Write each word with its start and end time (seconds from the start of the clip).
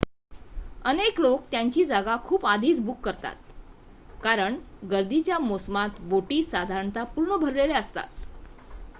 अनेक 0.85 1.19
लोक 1.19 1.41
त्यांची 1.51 1.83
जागा 1.85 2.15
खूप 2.23 2.45
आधीच 2.45 2.79
बुक 2.79 2.99
करतात 2.99 3.35
कारण 4.23 4.55
गर्दीच्या 4.91 5.37
मोसमात 5.39 6.01
बोटी 6.03 6.41
साधारणत: 6.43 6.97
पूर्ण 7.15 7.35
भारलेल्या 7.37 7.77
असतात 7.77 8.07